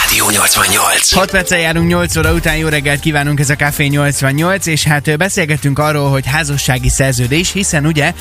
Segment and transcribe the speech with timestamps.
[0.00, 1.12] Rádió 88.
[1.12, 5.08] 6 perccel járunk 8 óra után, jó reggelt kívánunk, ez a Café 88, és hát
[5.08, 8.12] ö, beszélgettünk arról, hogy házassági szerződés, hiszen ugye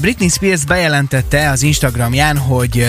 [0.00, 2.86] Britney Spears bejelentette az Instagramján, hogy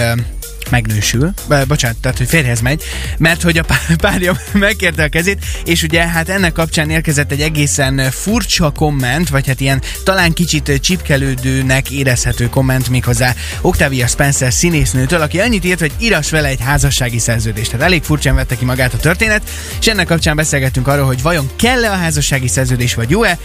[0.69, 2.83] megnősül, Be, bocsánat, tehát hogy férjhez megy,
[3.17, 7.41] mert hogy a pá- párja megkérte a kezét, és ugye hát ennek kapcsán érkezett egy
[7.41, 15.21] egészen furcsa komment, vagy hát ilyen talán kicsit csipkelődőnek érezhető komment méghozzá Octavia Spencer színésznőtől,
[15.21, 17.71] aki annyit írt, hogy íras vele egy házassági szerződést.
[17.71, 19.41] Tehát elég furcsán vette ki magát a történet,
[19.79, 23.37] és ennek kapcsán beszélgettünk arról, hogy vajon kell-e a házassági szerződés, vagy jó-e,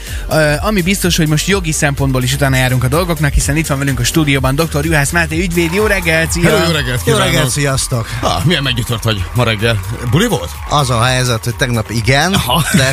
[0.61, 4.01] ami biztos, hogy most jogi szempontból is utána járunk a dolgoknak, hiszen itt van velünk
[4.01, 4.85] a stúdióban dr.
[4.85, 7.35] Juhász Máté ügyvéd, jó reggelt, jó reggelt Jó kívánok!
[7.35, 8.09] reggelt, sziasztok!
[8.21, 9.81] Ah, milyen meggyújtott vagy ma reggel?
[10.11, 10.51] Buli volt?
[10.69, 12.65] Az a helyzet, hogy tegnap igen, Aha.
[12.77, 12.93] de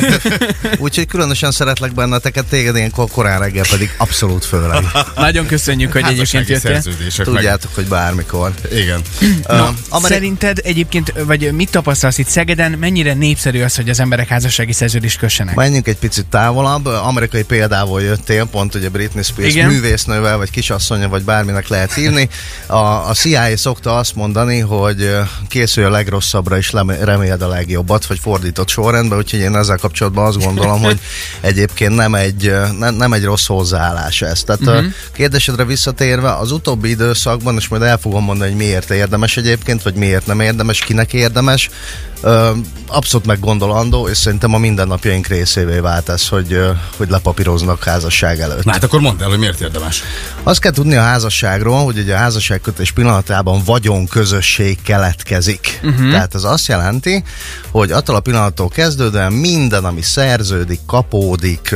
[0.78, 4.84] úgyhogy különösen szeretlek benneteket, téged ilyen kor- korán reggel pedig abszolút főleg.
[5.16, 6.80] Nagyon köszönjük, hogy egyébként Házassági
[7.16, 7.24] jöttél.
[7.24, 8.52] Tudjátok, hogy bármikor.
[8.62, 8.72] meg.
[8.78, 9.00] Igen.
[9.48, 14.28] No, Amerik- Szerinted egyébként, vagy mit tapasztalsz itt Szegeden, mennyire népszerű az, hogy az emberek
[14.28, 15.54] házassági szerződést kössenek?
[15.54, 16.86] Menjünk egy picit távolabb.
[16.86, 19.68] Amerikai példából jöttél, pont ugye Britney Spears Igen.
[19.68, 22.28] művésznővel, vagy kisasszonya, vagy bárminek lehet hívni.
[22.66, 25.10] A, a CIA szokta azt mondani, hogy
[25.48, 30.44] készülj a legrosszabbra, és reméld a legjobbat, vagy fordított sorrendben, úgyhogy én ezzel kapcsolatban azt
[30.44, 31.00] gondolom, hogy
[31.40, 34.42] egyébként nem egy, ne, nem egy rossz hozzáállás ez.
[34.42, 34.70] Tehát Mhm.
[34.70, 34.92] uh-huh.
[35.12, 39.94] kérdésedre visszatérve, az utóbbi időszakban, és majd el fogom mondani, hogy miért érdemes egyébként, vagy
[39.94, 41.70] miért nem érdemes, kinek érdemes,
[42.86, 46.60] abszolút meggondolandó, és szerintem a mindennapjaink részévé vált ez, hogy,
[46.96, 48.64] hogy lepapíroznak házasság előtt.
[48.64, 50.02] Na hát akkor mondd el, hogy miért érdemes.
[50.42, 53.64] Azt kell tudni a házasságról, hogy ugye a házasságkötés pillanatában
[53.98, 55.80] vagyonközösség keletkezik.
[55.82, 56.10] Uh-huh.
[56.10, 57.24] Tehát ez azt jelenti,
[57.70, 61.74] hogy attól a pillanattól kezdődően minden, ami szerződik, kapódik,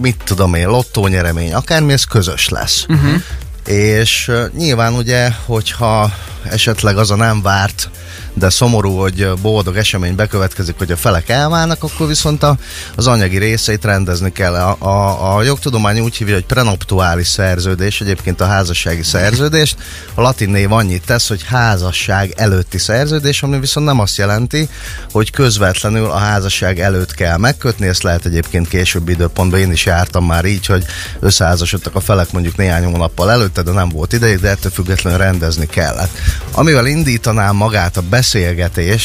[0.00, 2.86] mit tudom én, lottónyeremény, akármi, ez közös lesz.
[2.88, 3.22] Uh-huh.
[3.66, 7.90] És nyilván ugye, hogyha esetleg az a nem várt,
[8.38, 12.56] de szomorú, hogy boldog esemény bekövetkezik, hogy a felek elválnak, akkor viszont a,
[12.96, 14.54] az anyagi részeit rendezni kell.
[14.54, 19.76] A, a, a jogtudomány úgy hívja, hogy prenuptuális szerződés, egyébként a házassági szerződést.
[20.14, 24.68] A latin név annyit tesz, hogy házasság előtti szerződés, ami viszont nem azt jelenti,
[25.12, 30.24] hogy közvetlenül a házasság előtt kell megkötni, ezt lehet egyébként későbbi időpontban, én is jártam
[30.26, 30.84] már így, hogy
[31.20, 35.66] összeházasodtak a felek mondjuk néhány hónappal előtte, de nem volt idejük, de ettől függetlenül rendezni
[35.66, 36.10] kellett.
[36.52, 38.24] Amivel indítanám magát a beszélgetést,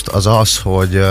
[0.08, 1.04] az az, hogy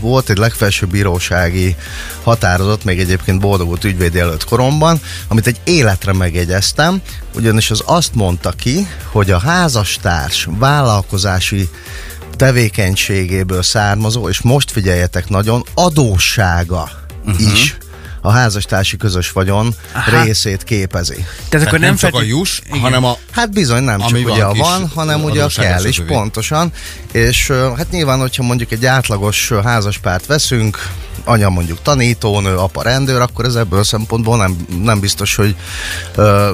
[0.00, 1.76] volt egy legfelsőbb bírósági
[2.22, 7.02] határozat, még egyébként boldogult ügyvéd előtt koromban, amit egy életre megjegyeztem,
[7.34, 11.68] ugyanis az azt mondta ki, hogy a házastárs vállalkozási
[12.36, 16.90] tevékenységéből származó, és most figyeljetek nagyon, adóssága
[17.24, 17.52] uh-huh.
[17.52, 17.76] is
[18.26, 20.22] a házastársi közös vagyon Aha.
[20.22, 21.14] részét képezi.
[21.14, 22.80] Tehát Tehát akkor nem, nem, csak a feltét- juss, Igen.
[22.80, 23.16] hanem a...
[23.30, 26.16] Hát bizony nem csak Ami ugye van a van, hanem ugye a kell is, esetében.
[26.16, 26.72] pontosan.
[27.12, 30.88] És hát nyilván, hogyha mondjuk egy átlagos házaspárt veszünk,
[31.24, 35.56] anya mondjuk tanítónő, apa rendőr, akkor ez ebből a szempontból nem, nem biztos, hogy
[36.14, 36.52] ö,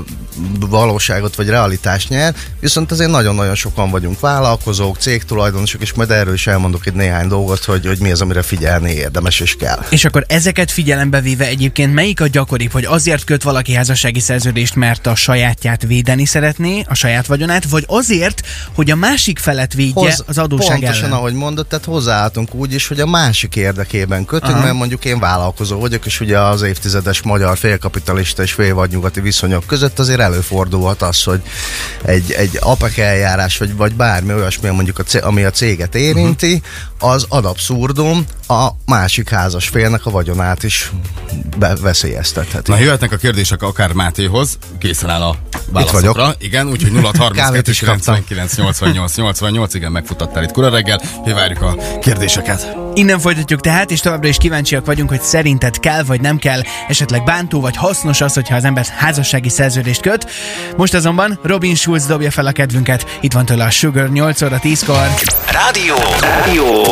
[0.61, 6.47] valóságot vagy realitást nyer, viszont azért nagyon-nagyon sokan vagyunk vállalkozók, cégtulajdonosok, és majd erről is
[6.47, 9.85] elmondok egy néhány dolgot, hogy, hogy mi az, amire figyelni érdemes és kell.
[9.89, 14.75] És akkor ezeket figyelembe véve egyébként melyik a gyakoribb, hogy azért köt valaki házassági szerződést,
[14.75, 18.41] mert a sajátját védeni szeretné, a saját vagyonát, vagy azért,
[18.75, 21.17] hogy a másik felet védje Hoz- az adóság Pontosan, ellen?
[21.17, 24.63] ahogy mondod, tehát hozzáálltunk úgy is, hogy a másik érdekében kötünk, Aha.
[24.65, 29.99] mert mondjuk én vállalkozó vagyok, és ugye az évtizedes magyar félkapitalista és félvadnyugati viszonyok között
[29.99, 31.43] azért előfordulhat az, hogy
[32.03, 36.63] egy, egy APEC eljárás, vagy, vagy bármi olyasmi, mondjuk a, cé- ami a céget érinti,
[36.99, 40.91] az ad abszurdum a másik házas félnek a vagyonát is
[41.81, 42.71] veszélyeztetheti.
[42.71, 45.37] Na, jöhetnek a kérdések akár Mátéhoz, készen áll a
[45.73, 46.35] válaszokra.
[46.39, 48.25] Igen, úgyhogy 0 32 Kávét is kaptam.
[48.25, 52.77] 99 88 88, igen, megfutattál itt kora reggel, hogy várjuk a kérdéseket.
[53.01, 57.25] Innen folytatjuk tehát, és továbbra is kíváncsiak vagyunk, hogy szerinted kell vagy nem kell, esetleg
[57.25, 60.27] bántó vagy hasznos az, hogyha az ember házassági szerződést köt.
[60.77, 63.19] Most azonban Robin Schulz dobja fel a kedvünket.
[63.21, 65.09] Itt van tőle a Sugar 8 óra 10-kor.
[65.53, 65.95] Rádió.
[66.21, 66.83] Rádió.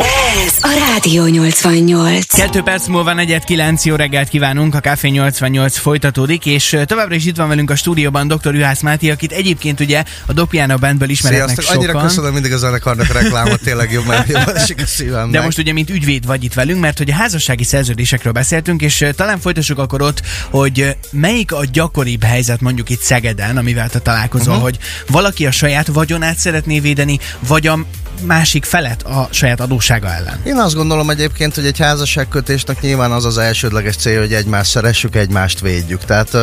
[0.45, 2.25] Ez a Rádió 88.
[2.25, 7.25] Kettő perc múlva negyed kilenc jó reggelt kívánunk, a Café 88 folytatódik, és továbbra is
[7.25, 8.55] itt van velünk a stúdióban dr.
[8.55, 12.07] Juhász Máté, akit egyébként ugye a Dopiano Bandből ismerhetnek Sziasztok, annyira sokan.
[12.07, 15.31] köszönöm mindig a zenekarnak reklámot, tényleg jobb, mert esik a szívemnek.
[15.31, 19.01] De most ugye, mint ügyvéd vagy itt velünk, mert hogy a házassági szerződésekről beszéltünk, és
[19.01, 23.89] ö, talán folytassuk akkor ott, hogy ö, melyik a gyakoribb helyzet mondjuk itt Szegeden, amivel
[23.89, 24.63] te találkozol, uh-huh.
[24.63, 27.85] hogy valaki a saját vagyonát szeretné védeni, vagy a
[28.21, 30.41] másik felet a saját adóssága ellen.
[30.45, 35.15] Én azt gondolom egyébként, hogy egy házasságkötésnek nyilván az az elsődleges cél, hogy egymást szeressük,
[35.15, 36.05] egymást védjük.
[36.05, 36.37] Tehát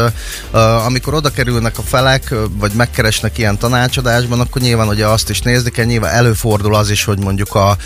[0.87, 5.71] amikor oda kerülnek a felek, vagy megkeresnek ilyen tanácsadásban, akkor nyilván ugye azt is nézni
[5.71, 7.77] kell, nyilván előfordul az is, hogy mondjuk a,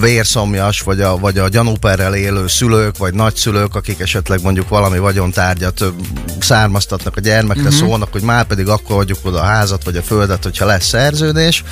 [0.00, 5.84] vérszomjas, vagy a, vagy a gyanúperrel élő szülők, vagy nagyszülők, akik esetleg mondjuk valami vagyontárgyat
[6.40, 7.78] származtatnak a gyermekre, uh-huh.
[7.78, 11.64] szólnak, hogy már pedig akkor adjuk oda a házat, vagy a földet, hogyha lesz szerződés.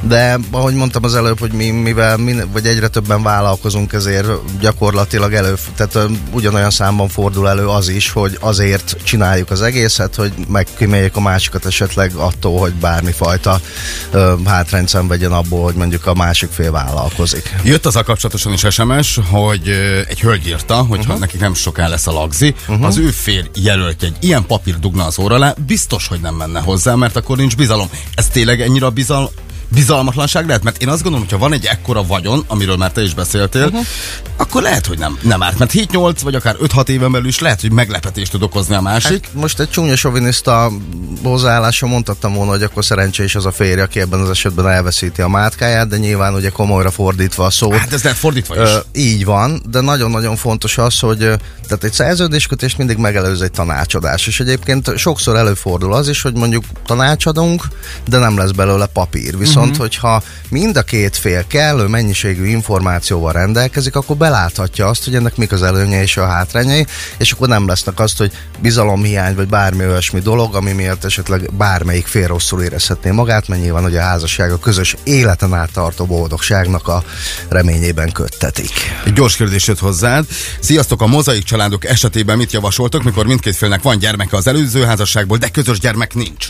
[0.00, 4.26] De ahogy mondtam az előbb, hogy mi, mivel mi, vagy egyre többen vállalkozunk, ezért
[4.60, 10.32] gyakorlatilag elő, tehát ugyanolyan számban fordul elő az is, hogy azért csináljuk az egészet, hogy
[10.48, 13.60] megkíméljük a másikat esetleg attól, hogy bármifajta
[14.12, 17.54] uh, hátrányt szenvedjen abból, hogy mondjuk a másik fél vállalkozik.
[17.64, 21.18] Jött az a kapcsolatosan is SMS, hogy ö, egy hölgy írta, hogy uh-huh.
[21.18, 22.86] nekik nem soká lesz a lagzi, uh-huh.
[22.86, 26.60] az ő fér jelöltje egy ilyen papír dugna az óra alá, biztos, hogy nem menne
[26.60, 27.88] hozzá, mert akkor nincs bizalom.
[28.14, 29.28] Ez tényleg ennyire bizalom,
[29.68, 30.62] bizalmatlanság lehet?
[30.62, 33.64] Mert én azt gondolom, hogy ha van egy ekkora vagyon, amiről már te is beszéltél,
[33.64, 33.86] uh-huh.
[34.36, 35.58] akkor lehet, hogy nem, nem árt.
[35.58, 39.24] Mert 7-8 vagy akár 5-6 éven belül is lehet, hogy meglepetést tud okozni a másik.
[39.24, 40.70] Hát most egy csúnya soviniszta
[41.22, 45.28] hozzáállása mondhattam volna, hogy akkor szerencsés az a férj, aki ebben az esetben elveszíti a
[45.28, 47.76] mátkáját, de nyilván ugye komolyra fordítva a szót.
[47.76, 48.68] Hát ez lehet fordítva is.
[48.68, 51.18] Ö, így van, de nagyon-nagyon fontos az, hogy
[51.66, 56.64] tehát egy szerződéskötés mindig megelőz egy tanácsadás, és egyébként sokszor előfordul az is, hogy mondjuk
[56.86, 57.64] tanácsadunk,
[58.08, 59.38] de nem lesz belőle papír.
[59.38, 59.86] Viszont Viszont, uh-huh.
[59.86, 65.52] hogyha mind a két fél kellő mennyiségű információval rendelkezik, akkor beláthatja azt, hogy ennek mik
[65.52, 66.86] az előnye és a hátrányai,
[67.18, 72.06] és akkor nem lesznek azt, hogy bizalomhiány vagy bármi olyasmi dolog, ami miatt esetleg bármelyik
[72.06, 76.88] fél rosszul érezhetné magát, mert nyilván hogy a házasság a közös életen át tartó boldogságnak
[76.88, 77.02] a
[77.48, 78.72] reményében köttetik.
[79.04, 80.24] Egy gyors kérdés jött hozzád.
[80.60, 85.38] Sziasztok, a mozaik családok esetében mit javasoltok, mikor mindkét félnek van gyermeke az előző házasságból,
[85.38, 86.48] de közös gyermek nincs?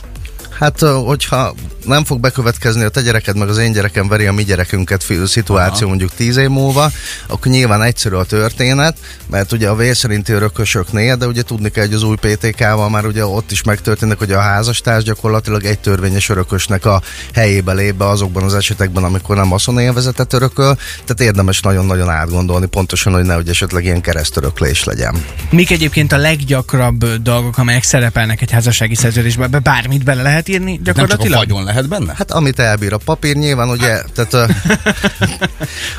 [0.58, 1.54] Hát, hogyha
[1.86, 5.76] nem fog bekövetkezni, a te gyereked meg az én gyerekem veri a mi gyerekünket szituáció
[5.76, 5.86] Aha.
[5.86, 6.90] mondjuk tíz év múlva,
[7.26, 8.98] akkor nyilván egyszerű a történet,
[9.30, 13.06] mert ugye a vér szerinti örökösöknél, de ugye tudni kell, hogy az új PTK-val már
[13.06, 17.02] ugye ott is megtörténik, hogy a házastárs gyakorlatilag egy törvényes örökösnek a
[17.34, 23.12] helyébe lép be azokban az esetekben, amikor nem élvezetet örököl, tehát érdemes nagyon-nagyon átgondolni pontosan,
[23.12, 25.14] hogy nehogy esetleg ilyen keresztöröklés legyen.
[25.50, 29.60] Mik egyébként a leggyakrabb dolgok, amelyek szerepelnek egy házassági szerződésben?
[29.62, 31.18] Bármit bele lehet írni gyakorlatilag?
[31.18, 32.14] Nem csak a vagyon lehet benne?
[32.16, 34.48] Hát amit elbír a papír, nyilván ugye, tehát a,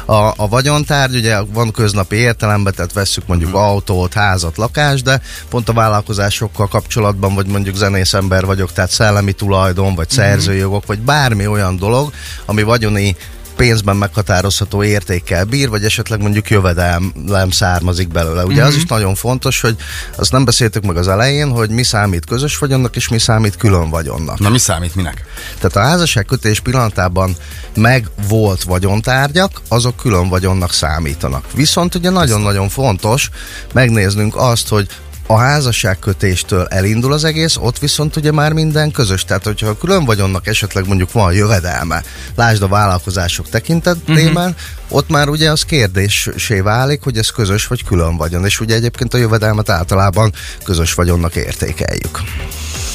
[0.14, 3.60] a, a vagyontárgy, ugye van köznapi értelemben, tehát vesszük mondjuk hmm.
[3.60, 9.32] autót, házat, lakást, de pont a vállalkozásokkal kapcsolatban, vagy mondjuk zenész ember vagyok, tehát szellemi
[9.32, 10.16] tulajdon, vagy mhm.
[10.16, 12.12] szerzőjogok, vagy bármi olyan dolog,
[12.46, 13.16] ami vagyoni
[13.58, 18.44] pénzben meghatározható értékkel bír, vagy esetleg mondjuk jövedelem származik belőle.
[18.44, 18.68] Ugye uh-huh.
[18.68, 19.76] az is nagyon fontos, hogy
[20.16, 23.90] azt nem beszéltük meg az elején, hogy mi számít közös vagyonnak, és mi számít külön
[23.90, 24.40] vagyonnak.
[24.40, 25.26] Na mi számít minek?
[25.56, 27.36] Tehát a házasságkötés pillanatában
[27.76, 31.46] meg volt vagyontárgyak, azok külön vagyonnak számítanak.
[31.54, 33.30] Viszont ugye nagyon-nagyon fontos
[33.74, 34.88] megnéznünk azt, hogy
[35.28, 39.26] a házasságkötéstől elindul az egész, ott viszont ugye már minden közös.
[39.26, 42.04] Tehát, hogyha külön vagyonnak esetleg mondjuk van jövedelme,
[42.36, 44.56] lásd a vállalkozások tekintetében, uh-huh.
[44.90, 48.46] Ott már ugye az kérdésé válik, hogy ez közös vagy külön vagyon.
[48.46, 52.22] És ugye egyébként a jövedelmet általában közös vagyonnak értékeljük.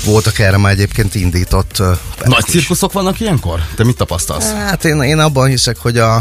[0.04, 1.86] Voltak erre már egyébként indított uh,
[2.24, 3.60] Nagy cirkuszok vannak ilyenkor?
[3.76, 4.52] Te mit tapasztalsz?
[4.52, 6.14] Hát én, én abban hiszek, hogy a,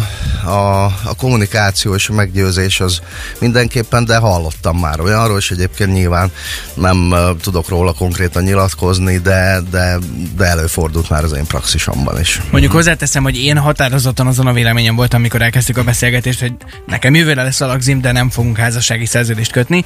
[0.44, 3.00] a, a kommunikáció és a meggyőzés az
[3.40, 6.32] mindenképpen, de hallottam már olyanról, és egyébként nyilván
[6.74, 9.98] nem uh, tudok róla konkrétan nyilatkozni, de, de,
[10.38, 12.42] de előfordult már az én praxisomban is.
[12.52, 16.54] Mondjuk hozzáteszem, hogy én határozottan azon a véleményem voltam, amikor elkezdtük a beszélgetést, hogy
[16.86, 19.84] nekem jövőre lesz a lagzim, de nem fogunk házassági szerződést kötni.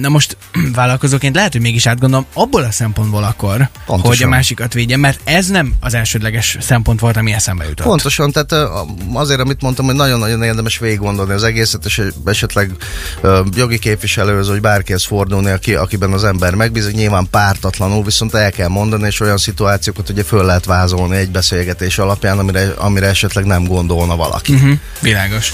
[0.00, 0.36] Na most
[0.74, 4.10] vállalkozóként lehet, hogy mégis átgondolom, abból a szempontból akkor, Pontosan.
[4.10, 7.86] hogy a másikat védje, mert ez nem az elsődleges szempont volt, ami eszembe jutott.
[7.86, 8.70] Pontosan, tehát
[9.12, 12.70] azért, amit mondtam, hogy nagyon-nagyon érdemes végig gondolni az egészet, és esetleg
[13.56, 18.68] jogi képviselőhöz, hogy bárkihez fordulni, aki, akiben az ember megbízik, nyilván pártatlanul, viszont el kell
[18.68, 23.64] mondani, és olyan szituációkat ugye föl lehet vázolni egy beszélgetés alapján, amire, amire esetleg nem
[23.64, 24.52] gondolna valaki.
[24.52, 24.67] Uh-huh,
[25.00, 25.52] világos.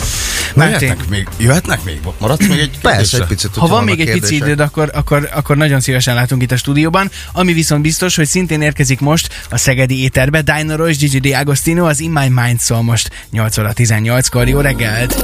[0.56, 2.00] Jöhetnek még, jöhetnek még?
[2.18, 3.50] Maradsz még egy Persze, egy picit.
[3.56, 7.11] Ha van még egy pici időd, akkor, akkor, akkor nagyon szívesen látunk itt a stúdióban.
[7.33, 12.00] Ami viszont biztos, hogy szintén érkezik most a Szegedi éterbe Dino és Gigi D'Agostino, az
[12.00, 14.49] In My Mind szól most 8 óra 18-kor.
[14.49, 15.23] Jó reggelt!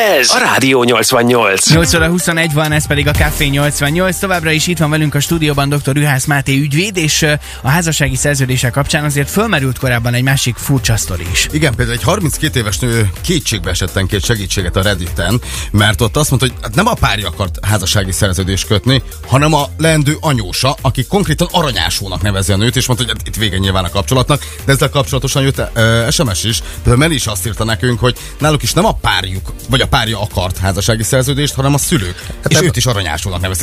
[0.00, 1.70] Ez a Rádió 88.
[1.70, 4.18] 8 óra 21 van, ez pedig a Café 88.
[4.18, 5.96] Továbbra is itt van velünk a stúdióban dr.
[5.96, 7.26] Juhász Máté ügyvéd, és
[7.62, 11.48] a házassági szerződése kapcsán azért fölmerült korábban egy másik furcsa sztori is.
[11.52, 15.40] Igen, például egy 32 éves nő kétségbe esetten két segítséget a Redditen,
[15.70, 19.66] mert ott azt mondta, hogy hát nem a párja akart házassági szerződést kötni, hanem a
[19.78, 23.84] leendő anyósa, aki konkrétan aranyásónak nevezi a nőt, és mondta, hogy hát itt vége nyilván
[23.84, 28.00] a kapcsolatnak, de ezzel kapcsolatosan jött uh, SMS is, de Meli is azt írta nekünk,
[28.00, 32.24] hogy náluk is nem a párjuk, vagy a párja akart házassági szerződést, hanem a szülők.
[32.42, 32.86] Hát és eb- őt is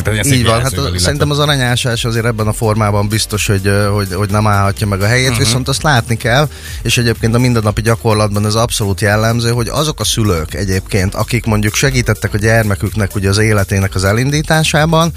[0.03, 0.99] tehát ilyen Így van, hát illetve.
[0.99, 5.05] szerintem az aranyásás azért ebben a formában biztos, hogy, hogy, hogy nem állhatja meg a
[5.05, 5.43] helyét, uh-huh.
[5.43, 6.49] viszont azt látni kell,
[6.81, 11.73] és egyébként a mindennapi gyakorlatban ez abszolút jellemző, hogy azok a szülők egyébként, akik mondjuk
[11.75, 15.11] segítettek a gyermeküknek ugye az életének az elindításában,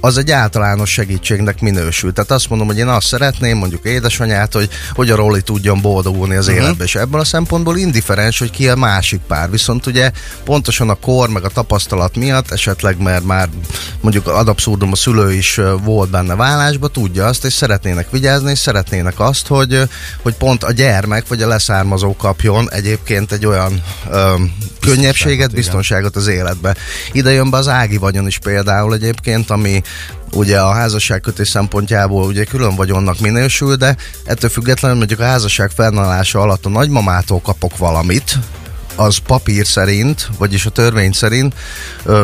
[0.00, 2.12] az egy általános segítségnek minősül.
[2.12, 6.34] Tehát azt mondom, hogy én azt szeretném, mondjuk édesanyát, hogy, hogy a Roli tudjon boldogulni
[6.34, 6.62] az uh-huh.
[6.62, 9.50] életbe, és ebből a szempontból indiferens, hogy ki a másik pár.
[9.50, 10.10] Viszont ugye
[10.52, 13.48] pontosan a kor meg a tapasztalat miatt, esetleg mert már
[14.00, 18.58] mondjuk ad abszurdum a szülő is volt benne vállásba, tudja azt, és szeretnének vigyázni, és
[18.58, 19.88] szeretnének azt, hogy,
[20.22, 24.34] hogy pont a gyermek vagy a leszármazó kapjon egyébként egy olyan ö,
[24.80, 26.76] könnyebbséget, biztonságot az életbe.
[27.12, 29.82] Ide jön be az ági vagyon is például egyébként, ami
[30.32, 36.40] ugye a házasságkötés szempontjából ugye külön vagyonnak minősül, de ettől függetlenül mondjuk a házasság fennállása
[36.40, 38.38] alatt a nagymamától kapok valamit,
[38.96, 41.54] az papír szerint, vagyis a törvény szerint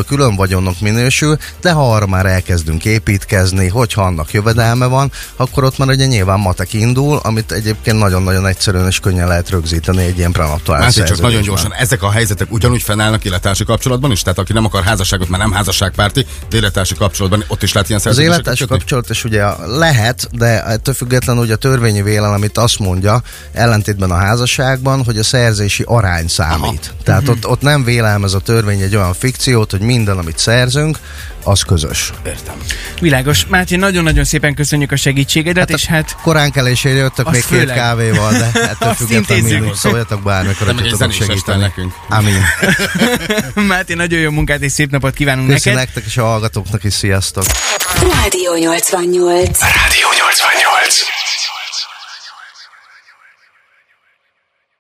[0.06, 5.78] külön vagyonnak minősül, de ha arra már elkezdünk építkezni, hogyha annak jövedelme van, akkor ott
[5.78, 10.32] már ugye nyilván matek indul, amit egyébként nagyon-nagyon egyszerűen és könnyen lehet rögzíteni egy ilyen
[10.32, 14.22] prenuptuális Másik csak nagyon gyorsan, ezek a helyzetek ugyanúgy fennállnak élettársi kapcsolatban is?
[14.22, 18.00] Tehát aki nem akar házasságot, mert nem házasságpárti, de élettársi kapcsolatban ott is lehet ilyen
[18.04, 22.78] Az élettársi kapcsolat is ugye lehet, de ettől függetlenül ugye a törvényi vélelem itt azt
[22.78, 23.22] mondja,
[23.52, 26.28] ellentétben a házasságban, hogy a szerzési arány
[26.60, 26.92] számít.
[27.04, 27.30] Tehát Mhm.
[27.30, 30.98] ott, ott nem vélelmez a törvény egy olyan fikciót, hogy minden, amit szerzünk,
[31.44, 32.12] az közös.
[32.26, 32.54] Értem.
[33.00, 33.46] Világos.
[33.46, 37.76] Máté, nagyon-nagyon szépen köszönjük a segítségedet, és hát Korán kelésére jöttök még két főleg.
[37.76, 41.60] kávéval, de ettől függetlenül szóljatok bármikor, hogy tudok segíteni.
[41.60, 41.92] nekünk.
[42.08, 42.42] Amin.
[43.68, 45.84] Máté, nagyon jó munkát és szép napot kívánunk Köszi neked.
[45.84, 47.44] nektek és a hallgatóknak is, sziasztok!
[48.02, 49.60] Rádió 88.
[49.60, 50.08] Rádió